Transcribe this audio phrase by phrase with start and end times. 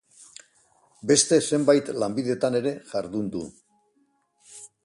[1.11, 3.47] Beste zenbait lanbidetan ere jardun du.